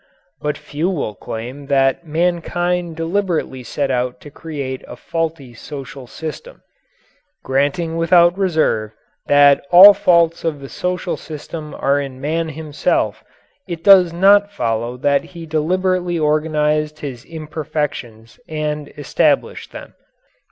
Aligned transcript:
But 0.41 0.57
few 0.57 0.89
will 0.89 1.13
claim 1.13 1.67
that 1.67 2.07
mankind 2.07 2.95
deliberately 2.95 3.61
set 3.61 3.91
out 3.91 4.19
to 4.21 4.31
create 4.31 4.83
a 4.87 4.95
faulty 4.95 5.53
social 5.53 6.07
system. 6.07 6.63
Granting 7.43 7.97
without 7.97 8.35
reserve 8.35 8.93
that 9.27 9.63
all 9.69 9.93
faults 9.93 10.43
of 10.43 10.59
the 10.59 10.69
social 10.69 11.17
system 11.17 11.75
are 11.75 11.99
in 12.01 12.19
man 12.19 12.49
himself, 12.49 13.23
it 13.67 13.83
does 13.83 14.11
not 14.11 14.51
follow 14.51 14.97
that 14.97 15.23
he 15.23 15.45
deliberately 15.45 16.17
organized 16.17 17.01
his 17.01 17.23
imperfections 17.23 18.39
and 18.47 18.87
established 18.97 19.71
them. 19.71 19.93